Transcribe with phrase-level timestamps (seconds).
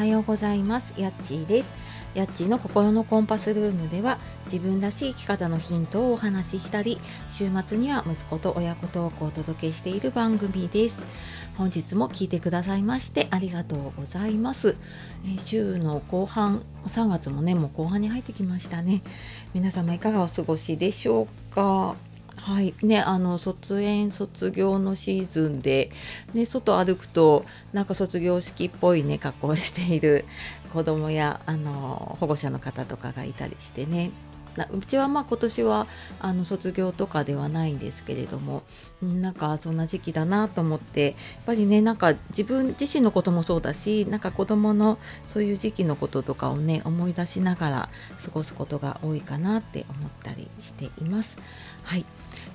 [0.00, 0.98] はようございます。
[0.98, 1.74] やっちーです。
[2.14, 11.04] やっちーの心のコンパスルームでは自分らしい生き方のヒントをお話ししたり週末には息子と親子トークをお届けしている番組です。
[11.58, 14.78] 本日も聞いてくださいましてありがとうございます、
[15.26, 19.02] え、週の後半3月もねもう後半に入ってきましたね。
[19.52, 21.94] 皆様いかがお過ごしでしょうか？
[22.42, 22.74] はい。
[22.82, 25.90] ね、あの卒園卒業のシーズンで、
[26.32, 30.24] ね、外歩くとなんか卒業式っぽいね格好をしている
[30.72, 34.10] 子どもやあの保護者の方とかがいたりしてね。
[34.70, 35.86] うちはまあ今年は
[36.20, 38.62] あの卒業とかではないんですけれども
[39.02, 41.14] なんかそんな時期だなと思ってやっ
[41.46, 47.88] ぱりねなんか自分自身のこともそうだしなんか子供のそういう時期のこととかをね思い出しながら
[48.24, 51.36] 過ごすことが多いかなって思ったりしています。
[51.82, 52.04] はい、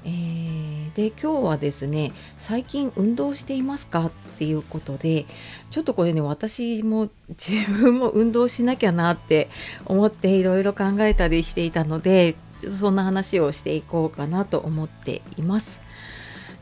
[0.03, 5.25] えー、で今日はですね最近運動していますかっていうことで
[5.71, 9.49] ちょっとこれね私も自分も運動しなきゃなって
[9.85, 15.81] 思っていろいろ考えたりしていたのでちょっとそんな話をしていこうかなと思っています。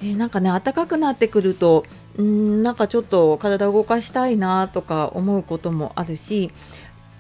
[0.02, 1.86] えー、なんかね暖かくなってくると
[2.22, 6.52] んなんかちょっと体を動かしたいなとか思うこともあるし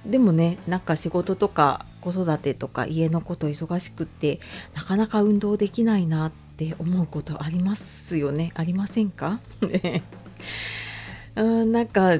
[0.06, 4.40] でもねなんか仕事とか子育てとか家のこと忙しくって
[4.74, 9.40] なかなか運動できないなって思うことありますよねありませんか？
[11.36, 12.18] うんなんか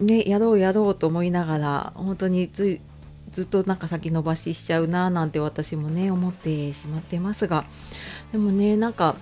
[0.00, 2.80] ねやろうやろうと思いながら本当につ
[3.32, 7.64] ずっとなんか先延ばししちゃうななんて私もね思ってしまってますが
[8.32, 9.16] でもねなんか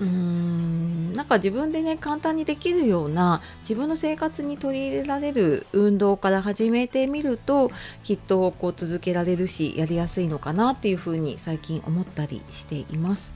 [0.00, 7.70] うーんなんか自分でね簡単にできるような自分の生活に取り入れられる運動から始めてみると
[8.02, 13.34] きっとこう続けられるしやりやすいのかなっていうふうに最近思ったりしています。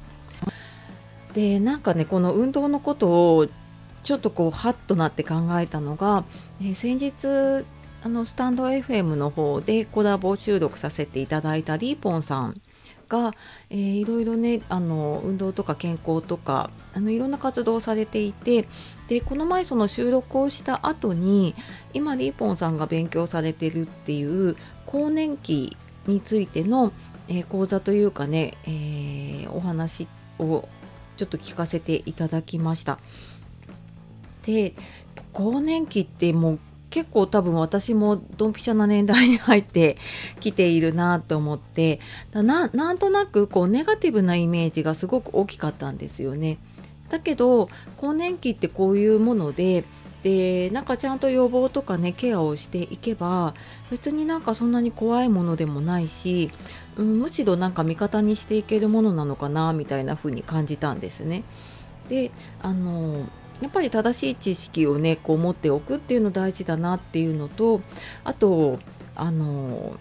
[1.35, 3.47] でなんかねこの運動のことを
[4.03, 6.25] ちょっとこうハッとなって考えたのが、
[6.63, 7.67] え先日
[8.03, 12.61] あのスタンド FM の方でコラボ収録させていただいたリーポンさん
[13.09, 13.35] が、
[13.71, 18.69] えー、いろいろねあの運動とか健康とかあのいろんな活動をされていて
[19.09, 21.55] でこの前その収録をした後に
[21.95, 25.77] 今リーポンさんが勉強されてるっていう更年期
[26.07, 26.93] についての、
[27.29, 30.07] えー、講座というかね、えー、お話
[30.39, 30.69] を
[31.17, 32.99] ちょっと聞かせていただきました。
[34.43, 34.75] で
[35.33, 36.59] 更年期ってもう
[36.97, 39.99] 結構多分私もドンピシャな年代に入って
[40.41, 42.01] きているなと思って
[42.33, 46.57] なんとなくこうネガティブなイメージがすごく大きかったんですよね。
[47.11, 47.69] だけど
[47.99, 49.85] 更年期ってこういうもので
[50.23, 53.53] でなんかちゃんと予防とかねケアをしていけば
[53.91, 56.51] 別になんかそんなに怖いものでもないし、
[56.97, 61.45] うん、むしろなんか味方にしていけるものなのかなみたいな風に感じたんですね。
[62.09, 62.31] で
[62.63, 63.27] あの
[63.61, 67.81] やっぱり正しい知識をねこう持っておくっていうの大事だなっていうのと
[68.25, 68.79] あと
[69.15, 69.99] あの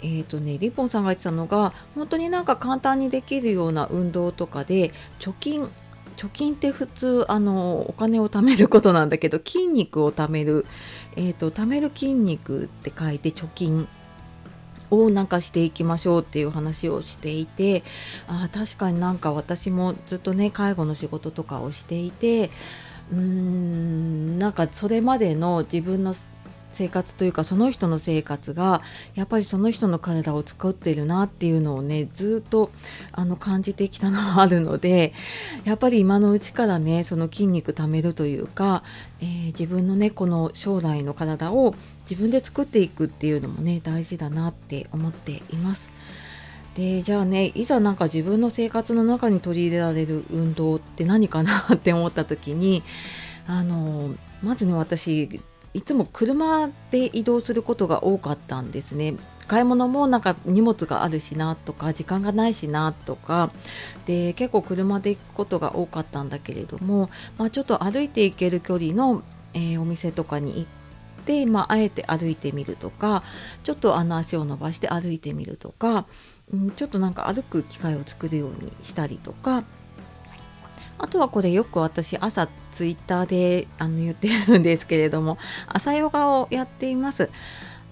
[0.00, 5.68] えーとね、リポンさんが言ってたのが本当になんか簡単にできるような運動とかで貯金
[6.16, 10.66] 貯金って普通あのお金を貯めることなんだけど筋肉を貯める、
[11.16, 13.88] えーと、貯める筋肉って書いて貯金。
[14.90, 17.82] をなんかしていきましょうっていう話をしていて
[18.26, 22.50] あ確かになんか私もずっとね介護の仕事とかをしていて
[23.12, 26.14] うーんなんかそれまでの自分の
[26.78, 28.82] 生活というかその人の生活が
[29.16, 32.70] やっぱりその人の体を作ってるなっていうのをねずっと
[33.10, 35.12] あの感じてきたのはあるので
[35.64, 38.84] やっぱり今のうちからねその筋肉貯めるというか、
[39.20, 41.74] えー、自分のねこの将来の体を
[42.08, 45.90] 自分で作っていくっていうのもね大事だなって思っています。
[46.78, 52.84] でじゃあねいざなんか自分の生活の中に取り入れられる運動って何かなって思った時に
[53.48, 55.40] あのまずね私
[55.74, 59.14] いつも車で移動することが多かったんですね。
[59.48, 63.50] 買い物もなんか荷物があるしなとか時間がないしなとか
[64.04, 67.08] で結構車で行くことが多かったんだけれども、
[67.38, 69.22] まあ、ちょっと歩いて行ける距離の、
[69.54, 70.60] えー、お店とかに行
[71.22, 73.22] って、まあ、あえて歩いてみるとか
[73.62, 76.06] ちょっとあの足を伸ばして歩いてみるとか
[76.52, 79.64] うん、ちょっとなんか歩く機会を作るようにしたりとか
[80.98, 87.30] あとはこれよく私朝ツイッターであの言ってるんですけれども朝ヨガをやっています。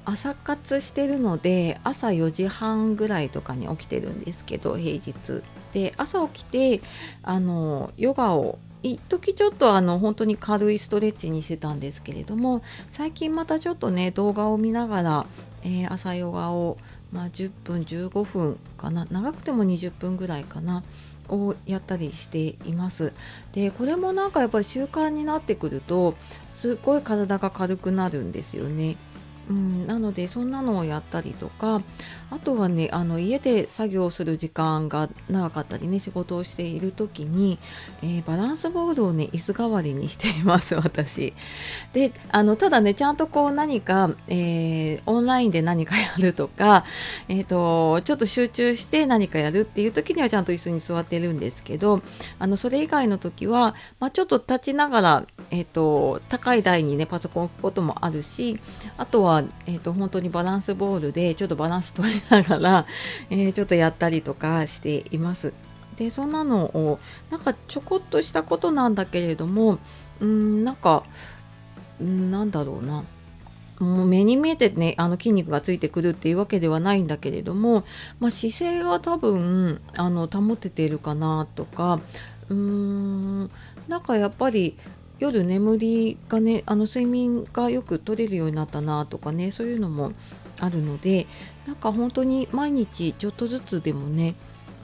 [0.09, 5.43] 朝活してるので朝4時半ぐらいとかに起きてるんですけど平日。
[5.73, 6.81] で朝起きて
[7.23, 15.27] あのヨガを一時ちょっとあの本当に軽いストレッチにしてたんですけれども最近またちょっとね動画を見ながら、
[15.65, 16.79] えー、朝ヨガを
[17.17, 20.85] まあ、10分15分かな長くても20分ぐらいかな
[21.31, 23.15] をやったりしています。
[23.53, 26.15] でこれもなんかやっぱり習慣になってくると
[26.47, 28.99] すっごい体が軽くなるんですよね。
[29.49, 31.83] うん、なのでそんなのをやったりとか
[32.31, 37.59] あとはねあの家で作業する時間が長かったりね仕事をしている時に、
[38.03, 41.35] えー、バランスボールをね椅子代わりにしています 私。
[41.93, 46.85] であのただねちゃんとこう何か、えー、オンラインで何かやるとか、
[47.29, 52.03] えーと、ちょっと集中して何かやるっていう時にはちゃんと椅子に座ってるんですけど
[52.39, 58.59] あのそれ以外の時は、まあ、ちょっと立ちながら、えーと、高い台にねパソコン置くこともあるし
[58.99, 59.36] あとは、
[59.67, 62.87] えーと本当にバランスボールでちょっとバランス取りながら、
[63.31, 65.53] えー、ちょっとやったりとかしています。
[65.97, 66.99] でそんなのを
[67.31, 69.79] なんかちょこっとしたことなんだけれども
[70.21, 71.05] うんなんか
[71.99, 73.05] なんだろうな
[73.79, 77.85] もう目に見えてねあの筋肉がついてくるっていうわけではないんだけれども、
[78.21, 82.01] まあ、姿勢が多分あの保てているかなとか
[82.49, 83.51] うーん
[83.89, 84.77] なんかやっぱり
[85.19, 90.13] 夜眠りがねあの睡眠がよく取れるようになったなとかねそういうのも
[90.61, 91.27] あるので
[91.67, 94.35] なんか本当に毎日ちょっとずつでもね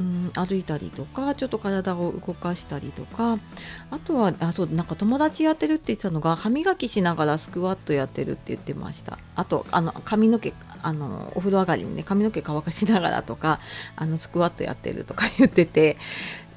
[0.03, 3.39] うん歩いたりとかちょっと体を動かしたりとか
[3.91, 9.19] あとはあそうなんか友達やってるって言ってたのが歯磨きしながらスクワットやってるって言ってました。
[9.37, 10.53] あとあの髪の毛
[10.83, 13.61] あのお風呂上がりにね髪の毛乾かしながらとか
[13.95, 15.97] あのスクワットやってるとか 言ってて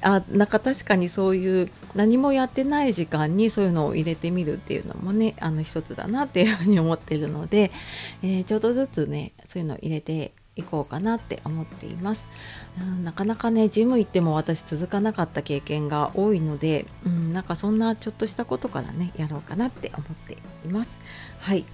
[0.02, 7.70] あなんか確かにそういう何もやってない時間にそういうのを入れてみるっていうのもねあの一つだなっていうふうに思ってるので、
[8.22, 12.28] えー、ちょっとずつねそういうのを入れていこうかなって思っています、
[12.80, 21.00] うん、なかなかねジム行っても私続かなかった経験が多いので、うん、なんかそんなちょっとしたことからねやろうかなって思っています。
[21.38, 21.64] はい。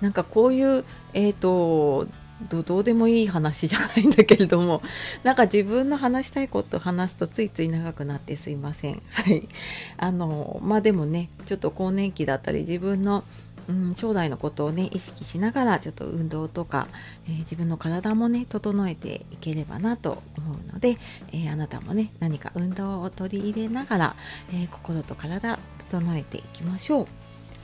[0.00, 0.84] なんかこういう
[1.14, 2.08] えっ、ー、と
[2.48, 4.82] どうでもいい話じゃないんだけれども
[5.22, 9.00] なんか自分の話したいことを話すとついつい長くなってすいません。
[9.10, 9.48] はい。
[9.96, 13.24] あのまあでもねちょっと更年期だったり自分の
[13.68, 16.88] うん、将来のことをね意識しながらちょっと運動とか、
[17.26, 20.98] えー、自分の体もね整えていければなと思うので、
[21.32, 24.16] えー、あなたもね何か運動を取り入れながら、
[24.52, 25.58] えー、心と体
[25.90, 27.06] 整えていきましょう。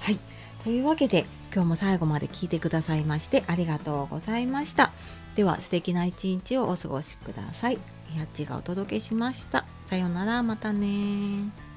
[0.00, 0.18] はい
[0.64, 1.24] というわけで
[1.54, 4.92] 今日も最後まで聞いてくださいましてありがとうございました。
[5.34, 7.78] では素敵な一日をお過ごしください。
[8.16, 9.64] やっちがお届けしました。
[9.86, 11.68] さようなら、またね